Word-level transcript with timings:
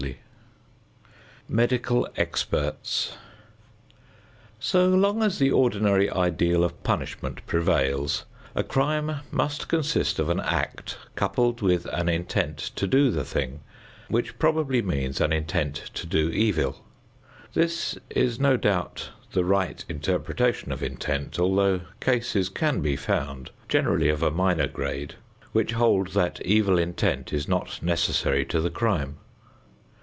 XIX 1.41 1.57
MEDICAL 1.57 2.07
EXPERTS 2.15 3.17
So 4.59 4.87
long 4.87 5.21
as 5.21 5.37
the 5.37 5.51
ordinary 5.51 6.09
ideal 6.09 6.63
of 6.63 6.81
punishment 6.81 7.45
prevails, 7.45 8.23
a 8.55 8.63
crime 8.63 9.17
must 9.33 9.67
consist 9.67 10.17
of 10.17 10.29
an 10.29 10.39
act 10.39 10.97
coupled 11.15 11.59
with 11.61 11.85
an 11.87 12.07
intent 12.09 12.57
to 12.77 12.87
do 12.87 13.11
the 13.11 13.25
thing, 13.25 13.59
which 14.07 14.39
probably 14.39 14.81
means 14.81 15.19
an 15.19 15.31
intent 15.33 15.75
to 15.93 16.07
do 16.07 16.29
evil. 16.29 16.83
This 17.53 17.95
is 18.09 18.39
no 18.39 18.55
doubt 18.57 19.09
the 19.33 19.43
right 19.45 19.83
interpretation 19.89 20.71
of 20.71 20.81
intent, 20.81 21.37
although 21.37 21.81
cases 21.99 22.47
can 22.49 22.79
be 22.79 22.95
found, 22.95 23.51
generally 23.67 24.07
of 24.09 24.23
a 24.23 24.31
minor 24.31 24.67
grade, 24.67 25.15
which 25.51 25.73
hold 25.73 26.11
that 26.13 26.39
evil 26.45 26.79
intent 26.79 27.31
is 27.33 27.45
not 27.47 27.83
necessary 27.83 28.45
to 28.45 28.61
the 28.61 28.71
crime. 28.71 29.17